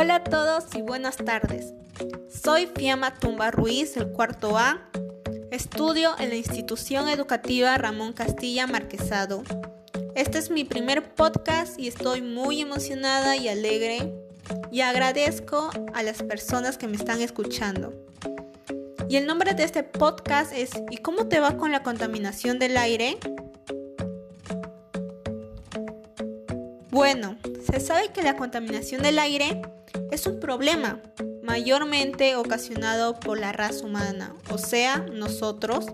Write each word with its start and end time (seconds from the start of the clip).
Hola 0.00 0.14
a 0.14 0.24
todos 0.24 0.64
y 0.74 0.80
buenas 0.80 1.18
tardes. 1.18 1.74
Soy 2.30 2.66
Fiamma 2.74 3.18
Tumba 3.18 3.50
Ruiz, 3.50 3.96
del 3.96 4.08
cuarto 4.08 4.56
A. 4.56 4.88
Estudio 5.50 6.14
en 6.18 6.30
la 6.30 6.36
institución 6.36 7.10
educativa 7.10 7.76
Ramón 7.76 8.14
Castilla 8.14 8.66
Marquesado. 8.66 9.42
Este 10.14 10.38
es 10.38 10.48
mi 10.48 10.64
primer 10.64 11.14
podcast 11.14 11.78
y 11.78 11.86
estoy 11.86 12.22
muy 12.22 12.62
emocionada 12.62 13.36
y 13.36 13.48
alegre 13.48 14.10
y 14.72 14.80
agradezco 14.80 15.68
a 15.92 16.02
las 16.02 16.22
personas 16.22 16.78
que 16.78 16.88
me 16.88 16.96
están 16.96 17.20
escuchando. 17.20 17.92
Y 19.06 19.16
el 19.16 19.26
nombre 19.26 19.52
de 19.52 19.64
este 19.64 19.82
podcast 19.82 20.54
es 20.54 20.70
¿Y 20.90 20.96
cómo 20.96 21.28
te 21.28 21.40
va 21.40 21.58
con 21.58 21.72
la 21.72 21.82
contaminación 21.82 22.58
del 22.58 22.78
aire? 22.78 23.18
Bueno, 26.90 27.36
se 27.70 27.80
sabe 27.80 28.08
que 28.14 28.22
la 28.22 28.36
contaminación 28.36 29.02
del 29.02 29.18
aire 29.18 29.60
es 30.10 30.26
un 30.26 30.40
problema 30.40 31.00
mayormente 31.42 32.36
ocasionado 32.36 33.18
por 33.18 33.38
la 33.38 33.52
raza 33.52 33.84
humana, 33.84 34.34
o 34.50 34.58
sea, 34.58 34.98
nosotros. 34.98 35.86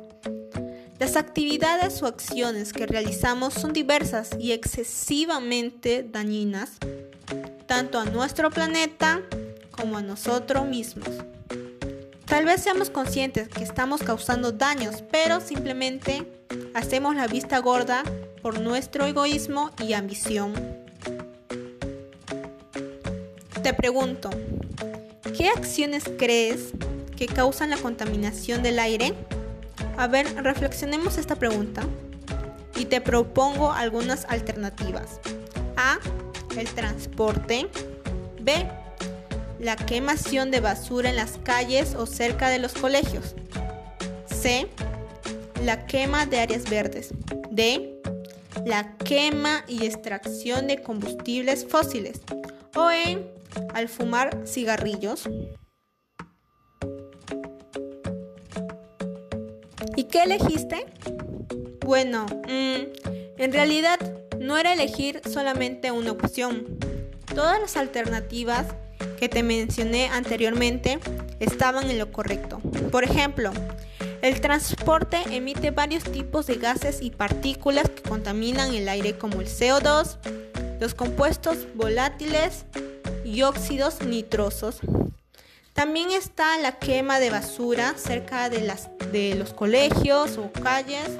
Las 0.98 1.16
actividades 1.16 2.02
o 2.02 2.07
acciones 2.07 2.73
que 2.73 2.87
realizamos 2.87 3.55
son 3.55 3.73
diversas 3.73 4.30
y 4.38 4.52
excesivamente 4.52 6.02
dañinas, 6.02 6.71
tanto 7.66 7.98
a 7.98 8.07
nuestro 8.07 8.51
planeta 8.51 9.23
como 9.71 9.98
a 9.98 10.02
nosotros 10.02 10.66
mismos. 10.66 11.10
Tal 12.24 12.45
vez 12.45 12.62
seamos 12.62 12.91
conscientes 12.91 13.48
que 13.48 13.62
estamos 13.62 14.02
causando 14.02 14.52
daños, 14.52 15.05
pero 15.12 15.41
simplemente 15.41 16.27
hacemos 16.74 17.15
la 17.15 17.27
vista 17.27 17.59
gorda 17.59 18.02
por 18.43 18.60
nuestro 18.60 19.07
egoísmo 19.07 19.71
y 19.79 19.93
ambición. 19.93 20.85
Te 23.66 23.74
pregunto, 23.74 24.30
¿qué 25.36 25.48
acciones 25.48 26.04
crees 26.16 26.70
que 27.16 27.26
causan 27.26 27.68
la 27.68 27.76
contaminación 27.76 28.62
del 28.62 28.78
aire? 28.78 29.12
A 29.96 30.06
ver, 30.06 30.32
reflexionemos 30.36 31.18
esta 31.18 31.34
pregunta 31.34 31.82
y 32.76 32.84
te 32.84 33.00
propongo 33.00 33.72
algunas 33.72 34.24
alternativas. 34.26 35.18
A. 35.76 35.98
El 36.56 36.68
transporte. 36.68 37.68
B. 38.40 38.68
La 39.59 39.74
quemación 39.74 40.52
de 40.52 40.60
basura 40.60 41.10
en 41.10 41.16
las 41.16 41.32
calles 41.42 41.96
o 41.96 42.06
cerca 42.06 42.48
de 42.50 42.60
los 42.60 42.72
colegios. 42.72 43.34
C. 44.26 44.68
La 45.64 45.87
quema 45.87 46.24
de 46.24 46.38
áreas 46.38 46.70
verdes. 46.70 47.09
D. 47.50 48.00
La 48.64 48.96
quema 48.98 49.64
y 49.66 49.84
extracción 49.87 50.68
de 50.68 50.84
combustibles 50.84 51.66
fósiles. 51.68 52.20
O 52.76 52.92
E 52.92 53.35
al 53.74 53.88
fumar 53.88 54.43
cigarrillos. 54.46 55.29
¿Y 59.96 60.04
qué 60.04 60.24
elegiste? 60.24 60.87
Bueno, 61.84 62.27
mm, 62.49 63.38
en 63.38 63.52
realidad 63.52 63.99
no 64.41 64.59
era 64.59 64.72
elegir 64.72 65.21
solamente 65.31 65.91
una 65.91 66.12
opción. 66.12 66.78
Todas 67.34 67.60
las 67.60 67.77
alternativas 67.77 68.66
que 69.19 69.28
te 69.28 69.43
mencioné 69.43 70.09
anteriormente 70.09 70.99
estaban 71.41 71.91
en 71.91 71.99
lo 71.99 72.12
correcto. 72.12 72.59
Por 72.91 73.04
ejemplo, 73.04 73.53
el 74.22 74.41
transporte 74.41 75.19
emite 75.31 75.71
varios 75.71 76.04
tipos 76.04 76.47
de 76.47 76.56
gases 76.56 77.03
y 77.03 77.10
partículas 77.10 77.88
que 77.91 78.03
contaminan 78.03 78.75
el 78.75 78.88
aire 78.88 79.16
como 79.16 79.41
el 79.41 79.47
CO2, 79.47 80.16
los 80.81 80.94
compuestos 80.94 81.59
volátiles, 81.75 82.65
y 83.27 83.43
óxidos 83.43 84.03
nitrosos. 84.03 84.78
También 85.73 86.11
está 86.12 86.56
la 86.59 86.78
quema 86.78 87.19
de 87.19 87.31
basura 87.31 87.95
cerca 87.99 88.49
de, 88.49 88.61
las, 88.61 88.89
de 89.12 89.34
los 89.34 89.53
colegios 89.53 90.39
o 90.39 90.50
calles. 90.53 91.11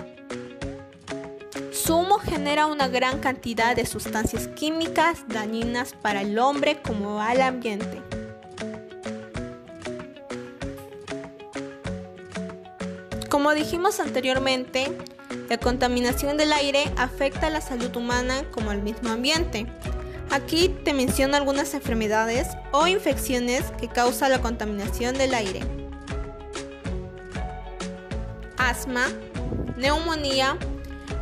Su 1.72 1.97
humo 1.97 2.19
genera 2.19 2.66
una 2.66 2.88
gran 2.88 3.19
cantidad 3.19 3.75
de 3.75 3.84
sustancias 3.84 4.48
químicas 4.48 5.25
dañinas 5.28 5.94
para 5.94 6.22
el 6.22 6.38
hombre 6.38 6.80
como 6.80 7.20
al 7.20 7.42
ambiente. 7.42 8.00
Como 13.28 13.53
dijimos 13.53 14.00
anteriormente, 14.00 14.97
la 15.48 15.59
contaminación 15.59 16.36
del 16.36 16.53
aire 16.53 16.84
afecta 16.97 17.48
a 17.48 17.50
la 17.50 17.60
salud 17.60 17.94
humana 17.97 18.44
como 18.53 18.70
al 18.70 18.82
mismo 18.82 19.10
ambiente. 19.10 19.66
Aquí 20.31 20.69
te 20.84 20.92
menciono 20.92 21.37
algunas 21.37 21.72
enfermedades 21.75 22.48
o 22.72 22.87
infecciones 22.87 23.64
que 23.81 23.88
causa 23.88 24.28
la 24.28 24.41
contaminación 24.41 25.16
del 25.16 25.34
aire. 25.34 25.60
Asma, 28.59 29.06
neumonía, 29.76 30.59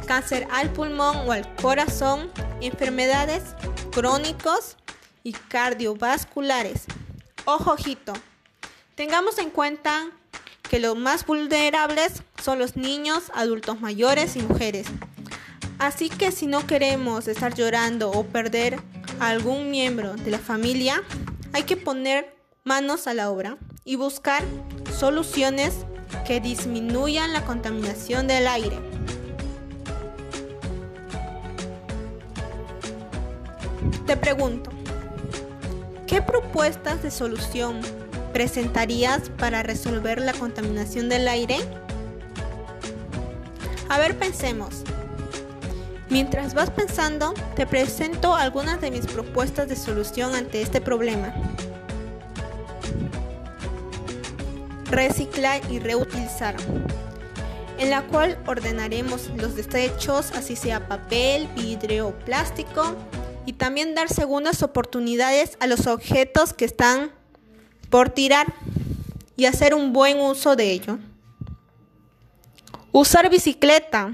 cáncer 0.06 0.46
al 0.50 0.70
pulmón 0.70 1.28
o 1.28 1.32
al 1.32 1.54
corazón, 1.56 2.30
enfermedades 2.60 3.42
crónicos 3.92 4.76
y 5.22 5.32
cardiovasculares. 5.32 6.84
Ojo, 7.44 7.72
ojito. 7.72 8.12
Tengamos 8.94 9.38
en 9.38 9.50
cuenta 9.50 10.10
que 10.68 10.78
los 10.78 10.96
más 10.96 11.26
vulnerables 11.26 12.22
son 12.42 12.58
los 12.58 12.76
niños, 12.76 13.30
adultos 13.34 13.80
mayores 13.80 14.36
y 14.36 14.42
mujeres. 14.42 14.86
Así 15.84 16.08
que 16.08 16.32
si 16.32 16.46
no 16.46 16.66
queremos 16.66 17.28
estar 17.28 17.54
llorando 17.54 18.10
o 18.10 18.24
perder 18.24 18.80
a 19.20 19.28
algún 19.28 19.70
miembro 19.70 20.14
de 20.14 20.30
la 20.30 20.38
familia, 20.38 21.02
hay 21.52 21.64
que 21.64 21.76
poner 21.76 22.34
manos 22.64 23.06
a 23.06 23.12
la 23.12 23.30
obra 23.30 23.58
y 23.84 23.96
buscar 23.96 24.42
soluciones 24.98 25.74
que 26.26 26.40
disminuyan 26.40 27.34
la 27.34 27.44
contaminación 27.44 28.26
del 28.26 28.48
aire. 28.48 28.78
Te 34.06 34.16
pregunto, 34.16 34.70
¿qué 36.06 36.22
propuestas 36.22 37.02
de 37.02 37.10
solución 37.10 37.82
presentarías 38.32 39.28
para 39.28 39.62
resolver 39.62 40.18
la 40.18 40.32
contaminación 40.32 41.10
del 41.10 41.28
aire? 41.28 41.58
A 43.90 43.98
ver, 43.98 44.18
pensemos. 44.18 44.82
Mientras 46.10 46.54
vas 46.54 46.70
pensando, 46.70 47.34
te 47.56 47.66
presento 47.66 48.34
algunas 48.34 48.80
de 48.80 48.90
mis 48.90 49.06
propuestas 49.06 49.68
de 49.68 49.76
solución 49.76 50.34
ante 50.34 50.60
este 50.60 50.80
problema. 50.80 51.34
Reciclar 54.90 55.62
y 55.70 55.78
reutilizar, 55.78 56.56
en 57.78 57.90
la 57.90 58.02
cual 58.02 58.38
ordenaremos 58.46 59.30
los 59.36 59.56
desechos, 59.56 60.30
así 60.32 60.56
sea 60.56 60.86
papel, 60.88 61.48
vidrio 61.56 62.08
o 62.08 62.12
plástico, 62.12 62.94
y 63.46 63.54
también 63.54 63.94
dar 63.94 64.08
segundas 64.08 64.62
oportunidades 64.62 65.56
a 65.60 65.66
los 65.66 65.86
objetos 65.86 66.52
que 66.52 66.64
están 66.64 67.10
por 67.90 68.10
tirar 68.10 68.54
y 69.36 69.46
hacer 69.46 69.74
un 69.74 69.92
buen 69.92 70.20
uso 70.20 70.54
de 70.54 70.70
ello. 70.70 70.98
Usar 72.92 73.28
bicicleta 73.28 74.12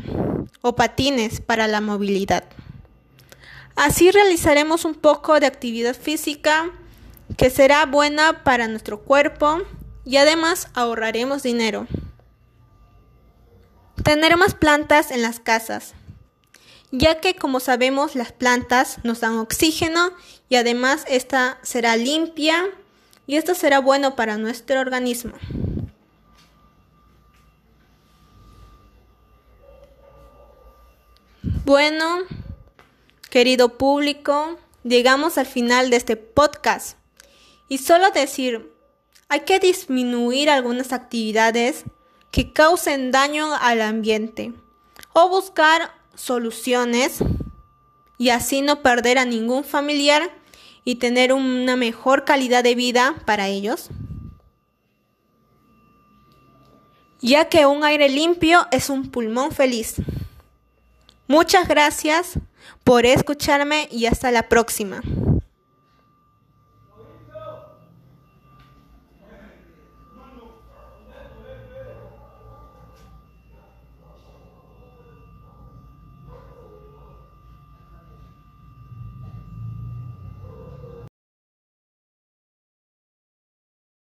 o 0.62 0.74
patines 0.74 1.40
para 1.40 1.66
la 1.68 1.80
movilidad. 1.80 2.44
Así 3.76 4.10
realizaremos 4.10 4.84
un 4.84 4.94
poco 4.94 5.40
de 5.40 5.46
actividad 5.46 5.96
física 5.96 6.70
que 7.36 7.50
será 7.50 7.86
buena 7.86 8.44
para 8.44 8.68
nuestro 8.68 9.00
cuerpo 9.00 9.58
y 10.04 10.16
además 10.16 10.68
ahorraremos 10.74 11.42
dinero. 11.42 11.86
Tener 14.04 14.36
más 14.36 14.54
plantas 14.54 15.10
en 15.10 15.22
las 15.22 15.40
casas, 15.40 15.94
ya 16.90 17.20
que 17.20 17.36
como 17.36 17.60
sabemos 17.60 18.14
las 18.14 18.32
plantas 18.32 18.98
nos 19.04 19.20
dan 19.20 19.38
oxígeno 19.38 20.10
y 20.48 20.56
además 20.56 21.04
esta 21.06 21.58
será 21.62 21.96
limpia 21.96 22.64
y 23.26 23.36
esto 23.36 23.54
será 23.54 23.78
bueno 23.78 24.16
para 24.16 24.36
nuestro 24.36 24.80
organismo. 24.80 25.34
Bueno, 31.70 32.22
querido 33.30 33.78
público, 33.78 34.58
llegamos 34.82 35.38
al 35.38 35.46
final 35.46 35.88
de 35.88 35.98
este 35.98 36.16
podcast. 36.16 36.98
Y 37.68 37.78
solo 37.78 38.10
decir, 38.10 38.74
hay 39.28 39.42
que 39.42 39.60
disminuir 39.60 40.50
algunas 40.50 40.92
actividades 40.92 41.84
que 42.32 42.52
causen 42.52 43.12
daño 43.12 43.54
al 43.54 43.82
ambiente 43.82 44.52
o 45.12 45.28
buscar 45.28 45.92
soluciones 46.16 47.20
y 48.18 48.30
así 48.30 48.62
no 48.62 48.82
perder 48.82 49.18
a 49.18 49.24
ningún 49.24 49.62
familiar 49.62 50.28
y 50.84 50.96
tener 50.96 51.32
una 51.32 51.76
mejor 51.76 52.24
calidad 52.24 52.64
de 52.64 52.74
vida 52.74 53.14
para 53.26 53.46
ellos. 53.46 53.90
Ya 57.20 57.48
que 57.48 57.64
un 57.64 57.84
aire 57.84 58.08
limpio 58.08 58.66
es 58.72 58.90
un 58.90 59.12
pulmón 59.12 59.52
feliz. 59.52 60.02
Muchas 61.30 61.68
gracias 61.68 62.40
por 62.82 63.06
escucharme 63.06 63.86
y 63.92 64.06
hasta 64.06 64.32
la 64.32 64.48
próxima. 64.48 65.00